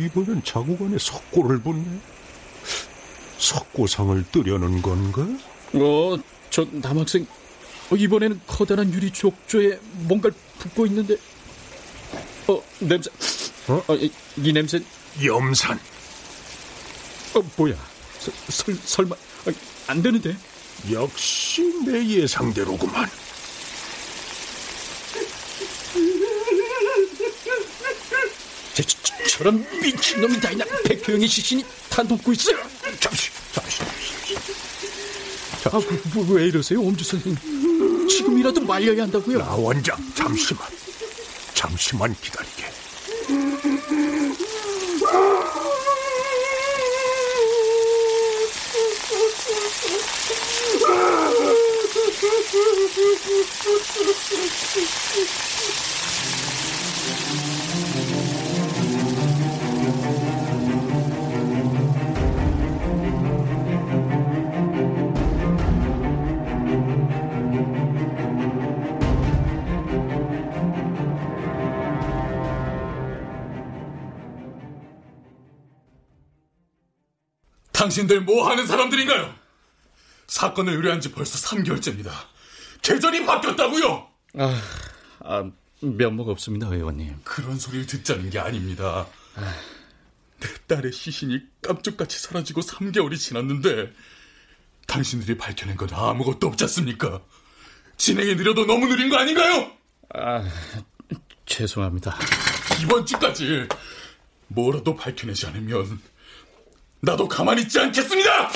[0.01, 2.01] 이번엔 자국 안에 석고를 붙네.
[3.38, 5.26] 석고상을 뜨려는 건가?
[5.74, 6.16] 어,
[6.51, 7.26] 저 남학생
[7.90, 9.78] 어, 이번에는 커다란 유리 족조에
[10.09, 11.16] 뭔가를 붓고 있는데.
[12.49, 13.11] 어, 냄새.
[13.68, 13.82] 어?
[13.88, 14.80] 어 이, 이 냄새.
[15.24, 15.78] 염산.
[17.34, 17.74] 어, 뭐야?
[18.18, 19.14] 서, 설, 설마.
[19.14, 19.53] 어,
[19.88, 20.36] 안 되는데.
[20.90, 23.09] 역시 내 예상대로구만
[28.77, 32.57] 저, 저, 저 런 미친놈이 다 있나 백효영의 시신이 다 녹고 있어요
[33.01, 33.83] 잠시 잠시
[35.66, 35.83] 아, 뭐,
[36.24, 38.07] 뭐, 왜 이러세요, 엄주 선생님?
[38.09, 39.39] 지금이라도 말려야 한다고요?
[39.39, 40.64] 나 원장, 잠시만.
[41.55, 42.45] 잠시만 기다리
[77.97, 79.34] 당신들 뭐 하는 사람들인가요?
[80.26, 82.11] 사건을 의뢰한 지 벌써 3개월째입니다.
[82.82, 84.09] 계절이 바뀌었다고요?
[84.38, 84.62] 아,
[85.20, 87.20] 아, 면목 없습니다, 의원님.
[87.24, 89.07] 그런 소리를 듣자는 게 아닙니다.
[89.34, 89.55] 아...
[90.40, 93.90] 내 딸의 시신이 깜짝같이 사라지고 3개월이 지났는데
[94.86, 97.22] 당신들이 밝혀낸 건 아무것도 없지 않습니까?
[97.97, 99.72] 진행이 느려도 너무 느린 거 아닌가요?
[100.14, 100.47] 아,
[101.47, 102.14] 죄송합니다.
[102.82, 103.66] 이번 주까지
[104.49, 105.99] 뭐라도 밝혀내지 않으면
[107.07, 108.50] 나도 가만히 있지 않겠습니다!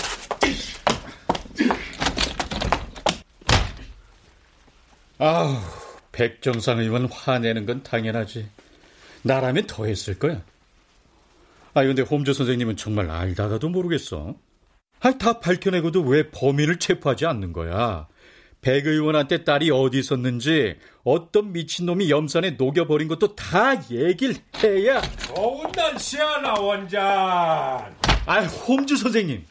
[5.18, 5.56] 아우,
[6.10, 8.48] 백정상 의원 화내는 건 당연하지.
[9.22, 10.42] 나라면 더 했을 거야.
[11.74, 14.34] 아, 근데 홈즈 선생님은 정말 알다가도 모르겠어.
[14.98, 18.08] 아니, 다 밝혀내고도 왜 범인을 체포하지 않는 거야?
[18.62, 25.00] 백 의원한테 딸이 어디 있었는지, 어떤 미친놈이 염산에 녹여버린 것도 다 얘기를 해야.
[25.00, 27.99] 좋은 날씨야, 나 원장.
[28.26, 29.44] 아, 홈즈 선생님.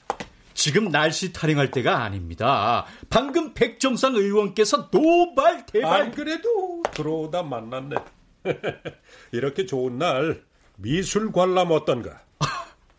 [0.53, 2.85] 지금 날씨 타령할 때가 아닙니다.
[3.09, 6.01] 방금 백정상 의원께서 노발 대발.
[6.01, 7.95] 안 그래도 들어오다 만났네.
[9.31, 10.43] 이렇게 좋은 날
[10.75, 12.21] 미술 관람 어떤가?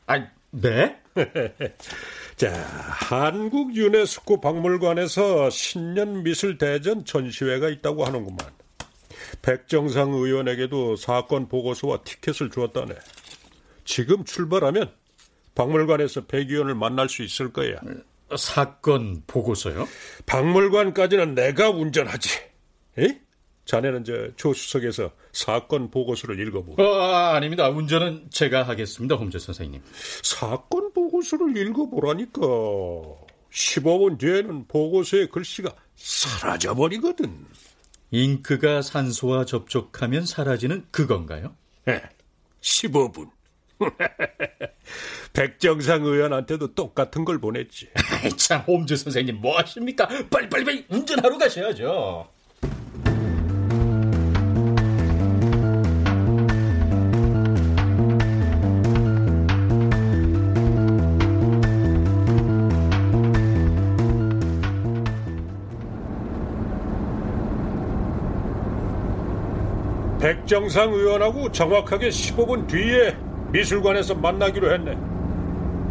[0.06, 0.96] 아, 네?
[2.36, 8.38] 자, 한국 유네스코 박물관에서 신년 미술 대전 전시회가 있다고 하는구만.
[9.42, 12.94] 백정상 의원에게도 사건 보고서와 티켓을 주었다네.
[13.84, 14.90] 지금 출발하면
[15.54, 17.76] 박물관에서 백 의원을 만날 수 있을 거야.
[18.36, 19.88] 사건 보고서요?
[20.26, 22.30] 박물관까지는 내가 운전하지.
[22.98, 23.20] 에?
[23.64, 26.82] 자네는 저 조수석에서 사건 보고서를 읽어보고.
[26.82, 27.00] 어,
[27.34, 27.68] 아닙니다.
[27.68, 29.80] 운전은 제가 하겠습니다, 홈즈 선생님.
[30.22, 32.40] 사건 보고서를 읽어보라니까.
[33.52, 37.46] 15분 뒤에는 보고서의 글씨가 사라져버리거든.
[38.12, 41.54] 잉크가 산소와 접촉하면 사라지는 그건가요?
[41.84, 42.02] 네,
[42.60, 43.30] 15분.
[45.32, 47.88] 백정상 의원한테도 똑같은 걸 보냈지.
[48.36, 50.08] 참, 홈즈 선생님 뭐 하십니까?
[50.30, 52.28] 빨리빨리 빨리 운전하러 가셔야죠.
[70.20, 73.16] 백정상 의원하고 정확하게 15분 뒤에
[73.52, 74.96] 미술관에서 만나기로 했네.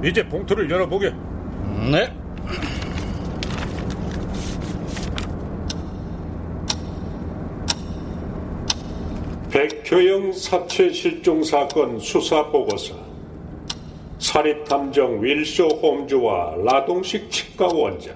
[0.07, 1.14] 이제 봉투를 열어보게.
[1.91, 2.14] 네.
[9.51, 12.95] 백효영 사체 실종 사건 수사 보고서.
[14.20, 18.16] 사립탐정 윌쇼 홈즈와 라동식 치과 원장.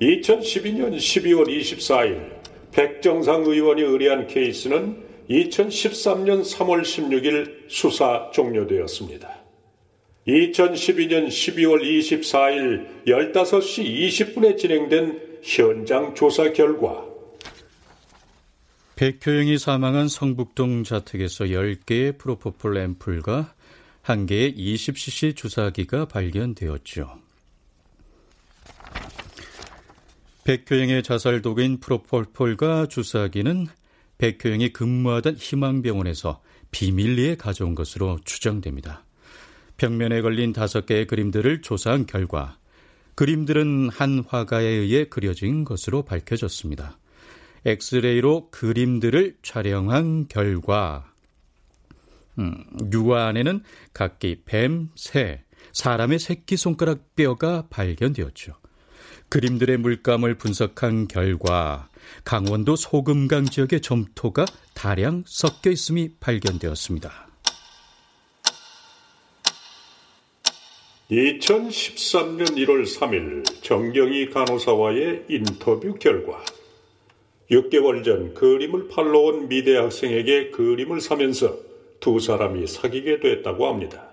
[0.00, 2.34] 2012년 12월 24일
[2.72, 9.44] 백정상 의원이 의뢰한 케이스는 2013년 3월 16일 수사 종료되었습니다.
[10.26, 17.04] 2012년 12월 24일 15시 20분에 진행된 현장 조사 결과
[18.96, 23.54] 백효영이 사망한 성북동 자택에서 10개의 프로포폴 앰플과
[24.04, 27.18] 1개의 20cc 주사기가 발견되었죠.
[30.44, 33.66] 백효영의 자살 도구인 프로포폴과 주사기는
[34.18, 39.04] 백효영이 근무하던 희망병원에서 비밀리에 가져온 것으로 추정됩니다.
[39.76, 42.58] 벽면에 걸린 다섯 개의 그림들을 조사한 결과
[43.14, 46.98] 그림들은 한 화가에 의해 그려진 것으로 밝혀졌습니다.
[47.64, 51.10] 엑스레이로 그림들을 촬영한 결과
[52.38, 53.62] 음, 유화 안에는
[53.92, 58.54] 각기 뱀, 새, 사람의 새끼손가락 뼈가 발견되었죠.
[59.34, 61.88] 그림들의 물감을 분석한 결과
[62.24, 67.26] 강원도 소금강 지역의 점토가 다량 섞여 있음이 발견되었습니다.
[71.10, 76.40] 2013년 1월 3일 정경희 간호사와의 인터뷰 결과
[77.50, 81.56] 6개월 전 그림을 팔러 온 미대 학생에게 그림을 사면서
[81.98, 84.12] 두 사람이 사귀게 됐다고 합니다.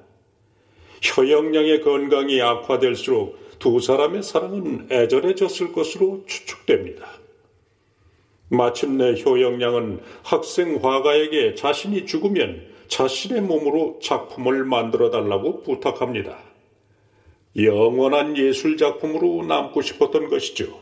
[1.16, 7.08] 효영양의 건강이 악화될수록 두 사람의 사랑은 애절해졌을 것으로 추측됩니다.
[8.50, 16.40] 마침내 효영양은 학생 화가에게 자신이 죽으면 자신의 몸으로 작품을 만들어 달라고 부탁합니다.
[17.56, 20.80] 영원한 예술 작품으로 남고 싶었던 것이죠.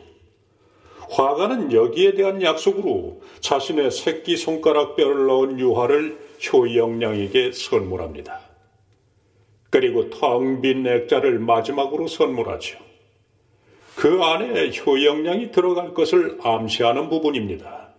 [1.09, 6.17] 화가는 여기에 대한 약속으로 자신의 새끼 손가락 뼈를 넣은 유화를
[6.53, 8.48] 효영양에게 선물합니다.
[9.69, 12.79] 그리고 텅 빈 액자를 마지막으로 선물하죠.
[13.95, 17.89] 그 안에 효영량이 들어갈 것을 암시하는 부분입니다.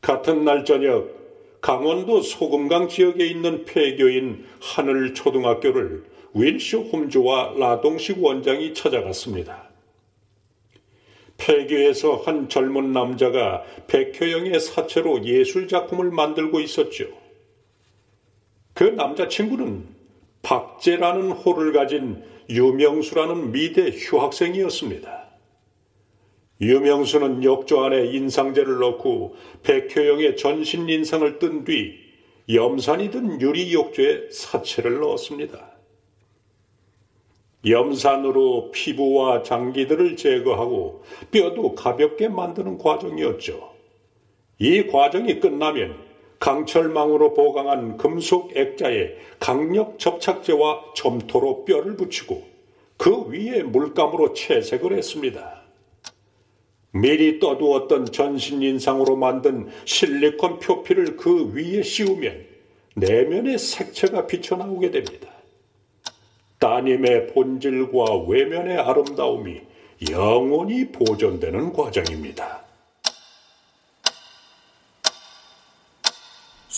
[0.00, 1.20] 같은 날 저녁
[1.60, 9.68] 강원도 소금강 지역에 있는 폐교인 하늘초등학교를 윌쇼 홈즈와 라동식 원장이 찾아갔습니다.
[11.36, 17.06] 폐교에서 한 젊은 남자가 백효영의 사체로 예술작품을 만들고 있었죠.
[18.74, 19.99] 그 남자친구는
[20.42, 25.20] 박제라는 호를 가진 유명수라는 미대 휴학생이었습니다.
[26.60, 31.94] 유명수는 욕조 안에 인상제를 넣고 백효영의 전신 인상을 뜬 뒤
[32.52, 35.70] 염산이 든 유리 욕조에 사체를 넣었습니다.
[37.66, 43.74] 염산으로 피부와 장기들을 제거하고 뼈도 가볍게 만드는 과정이었죠.
[44.58, 46.09] 이 과정이 끝나면
[46.40, 52.42] 강철망으로 보강한 금속 액자에 강력 접착제와 점토로 뼈를 붙이고
[52.96, 55.60] 그 위에 물감으로 채색을 했습니다.
[56.92, 62.46] 미리 떠두었던 전신 인상으로 만든 실리콘 표피를 그 위에 씌우면
[62.96, 65.28] 내면의 색채가 비쳐나오게 됩니다.
[66.58, 69.60] 따님의 본질과 외면의 아름다움이
[70.10, 72.69] 영원히 보존되는 과정입니다.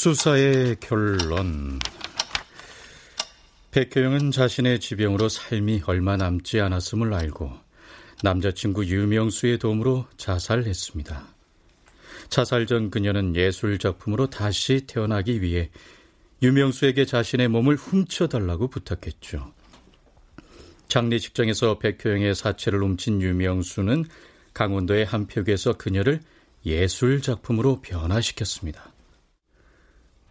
[0.03, 1.79] 수사의 결론.
[3.71, 7.53] 백효영은 자신의 지병으로 삶이 얼마 남지 않았음을 알고
[8.25, 11.25] 남자친구 유명수의 도움으로 자살했습니다.
[12.29, 15.71] 자살 전 그녀는 예술 작품으로 다시 태어나기 위해
[16.43, 19.53] 유명수에게 자신의 몸을 훔쳐달라고 부탁했죠.
[20.89, 24.07] 장례식장에서 백효영의 사체를 훔친 유명수는
[24.53, 26.23] 강원도의 한 표기에서 그녀를
[26.67, 28.92] 예술 작품으로 변화시켰습니다.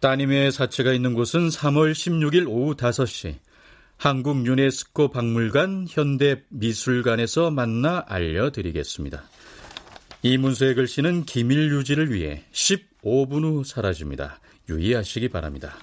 [0.02, 3.36] 따님의 사체가 있는 곳은 3월 16일 오후 5시
[3.96, 9.22] 한국 유네스코 박물관 현대미술관에서 만나 알려드리겠습니다.
[10.22, 14.40] 이 문서의 글씨는 기밀 유지를 위해 15분 후 사라집니다.
[14.68, 15.76] 유의하시기 바랍니다.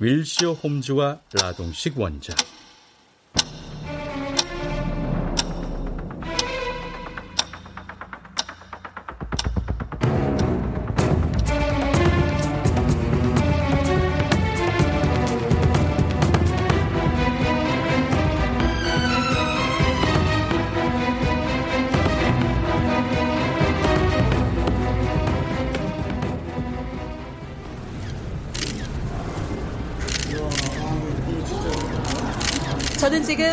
[0.00, 2.36] 윌시오 홈즈와 라동식 원작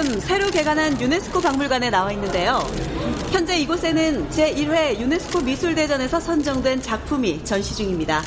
[0.04, 2.60] 지금 새로 개관한 유네스코 박물관에 나와 있는데요.
[3.32, 8.22] 현재 이곳에는 제1회 유네스코 미술대전에서 선정된 작품이 전시 중입니다.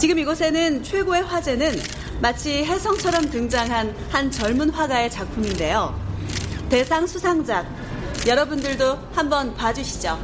[0.00, 1.76] 지금 이곳에는 최고의 화제는
[2.20, 5.94] 마치 혜성처럼 등장한 한 젊은 화가의 작품인데요.
[6.68, 7.66] 대상 수상작.
[8.26, 10.18] 여러분들도 한번 봐주시죠.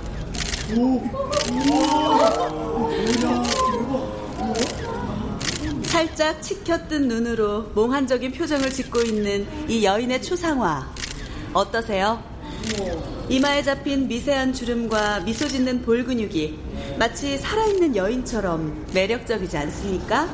[6.03, 10.93] 살짝 치켜뜬 눈으로 몽환적인 표정을 짓고 있는 이 여인의 추상화.
[11.55, 12.21] 어떠세요?
[13.29, 16.59] 이마에 잡힌 미세한 주름과 미소 짓는 볼 근육이
[16.99, 20.27] 마치 살아있는 여인처럼 매력적이지 않습니까?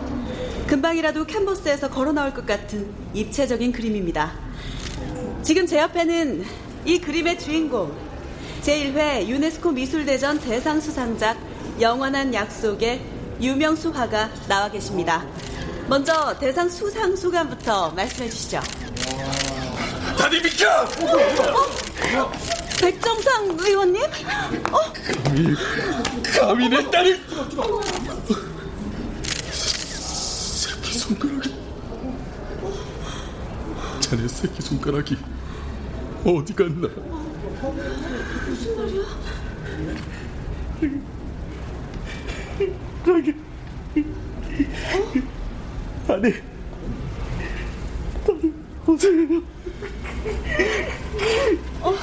[0.68, 4.32] 금방이라도 캔버스에서 걸어 나올 것 같은 입체적인 그림입니다.
[5.42, 6.46] 지금 제 옆에는
[6.86, 7.94] 이 그림의 주인공,
[8.62, 11.36] 제1회 유네스코 미술대전 대상 수상작
[11.78, 13.02] 영원한 약속의
[13.42, 15.26] 유명수 화가 나와 계십니다.
[15.88, 18.60] 먼저 대상 수상 소감부터 말씀해 주시죠.
[20.18, 20.68] 다들 비켜!
[20.82, 22.30] 어?
[22.80, 24.02] 백정상 의원님?
[24.70, 24.78] 어?
[25.24, 25.54] 감히,
[26.38, 27.18] 감히 내 딸을!
[29.50, 31.54] 새끼 손가락이.
[34.00, 35.16] 자네 새끼 손가락이
[36.24, 36.88] 어디 갔나?
[38.46, 39.02] 무슨 말이야?
[43.06, 43.34] 저기.
[46.08, 46.12] 어?
[46.14, 46.32] 아니.
[48.86, 49.42] 보세요.
[51.82, 51.94] 어?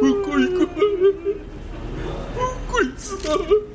[0.00, 0.62] 웃고 있고
[2.36, 3.67] 웃고 있어 행복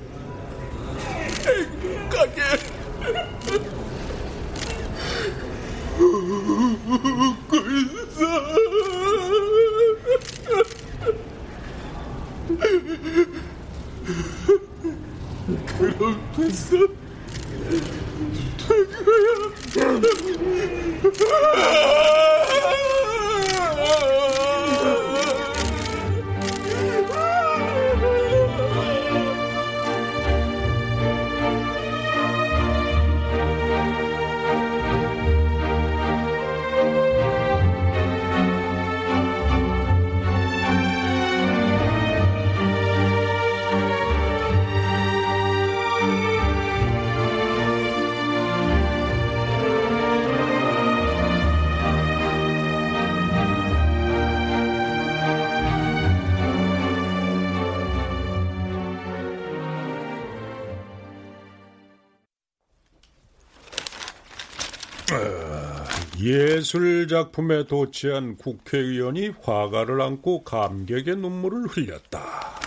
[66.24, 72.62] 예술 작품에 도취한 국회의원이 화가를 안고 감격의 눈물을 흘렸다.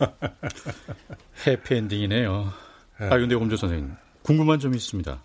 [1.46, 2.52] 해피엔딩이네요.
[2.98, 3.92] 아, 근데 홈조 선생님,
[4.22, 5.22] 궁금한 점이 있습니다.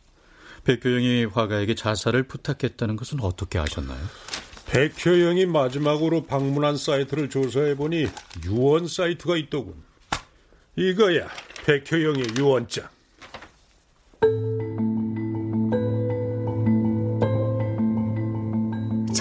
[0.65, 3.99] 백효영이 화가에게 자살을 부탁했다는 것은 어떻게 아셨나요?
[4.67, 8.05] 백효영이 마지막으로 방문한 사이트를 조사해 보니
[8.45, 9.73] 유언 사이트가 있더군.
[10.75, 11.27] 이거야,
[11.65, 12.87] 백효영의 유언장.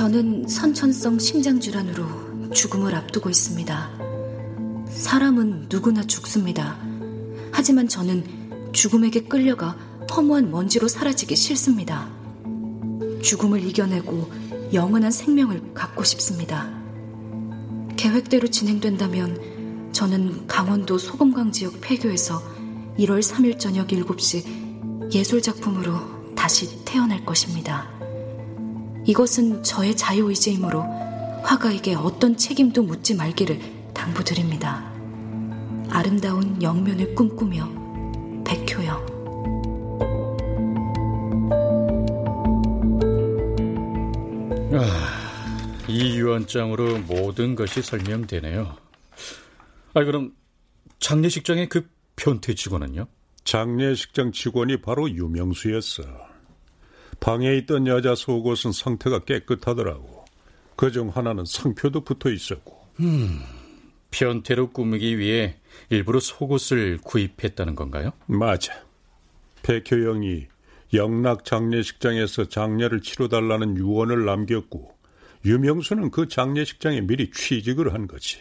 [0.02, 3.90] 저는 선천성 심장질환으로 죽음을 앞두고 있습니다.
[4.90, 6.76] 사람은 누구나 죽습니다.
[7.52, 9.76] 하지만 저는 죽음에게 끌려가
[10.10, 12.08] 허무한 먼지로 사라지기 싫습니다.
[13.22, 14.28] 죽음을 이겨내고
[14.72, 16.68] 영원한 생명을 갖고 싶습니다.
[17.96, 22.42] 계획대로 진행된다면 저는 강원도 소금강 지역 폐교에서
[22.98, 27.91] 1월 3일 저녁 7시 예술작품으로 다시 태어날 것입니다.
[29.04, 30.82] 이것은 저의 자유의지이므로
[31.42, 33.58] 화가에게 어떤 책임도 묻지 말기를
[33.92, 34.90] 당부드립니다.
[35.90, 37.68] 아름다운 영면을 꿈꾸며
[38.44, 39.12] 백효영
[44.74, 48.74] 아, 이 유언장으로 모든 것이 설명되네요.
[49.94, 50.32] 아, 그럼
[51.00, 53.06] 장례식장의 그 변태 직원은요?
[53.44, 56.31] 장례식장 직원이 바로 유명수였어.
[57.22, 60.24] 방에 있던 여자 속옷은 상태가 깨끗하더라고.
[60.74, 62.76] 그 중 하나는 상표도 붙어 있었고.
[62.98, 63.40] 음,
[64.10, 65.54] 변태로 꾸미기 위해
[65.88, 68.10] 일부러 속옷을 구입했다는 건가요?
[68.26, 68.72] 맞아.
[69.62, 70.48] 백효영이
[70.94, 74.92] 영락 장례식장에서 장례를 치러달라는 유언을 남겼고
[75.44, 78.38] 유명수는 그 장례식장에 미리 취직을 한 거지.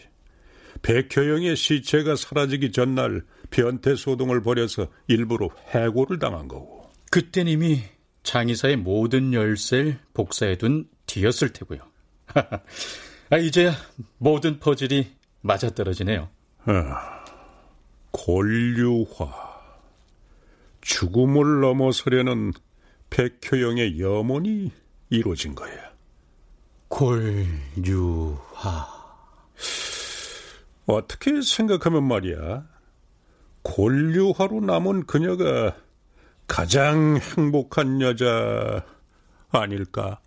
[0.81, 3.21] 백효영의 시체가 사라지기 전날
[3.51, 6.89] 변태 소동을 벌여서 일부러 해고를 당한 거고.
[7.11, 7.83] 그땐 이미
[8.23, 11.79] 장의사의 모든 열쇠를 복사해둔 뒤였을 테고요.
[13.29, 13.73] 아, 이제야
[14.17, 15.11] 모든 퍼즐이
[15.41, 16.29] 맞아떨어지네요.
[16.65, 17.25] 아,
[18.11, 19.51] 골류화.
[20.81, 22.53] 죽음을 넘어서려는
[23.09, 24.71] 백효영의 염원이
[25.09, 25.91] 이루어진 거야.
[26.87, 28.37] 골류화.
[30.85, 32.67] 어떻게 생각하면 말이야.
[33.63, 35.75] 골류화로 남은 그녀가
[36.51, 38.83] 가장 행복한 여자
[39.51, 40.19] 아닐까?